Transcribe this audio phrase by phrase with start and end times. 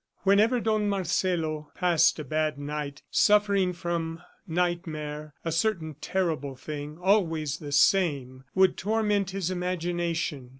[0.23, 7.59] Whenever Don Marcelo passed a bad night, suffering from nightmare, a certain terrible thing always
[7.59, 10.49] the same would torment his imagination.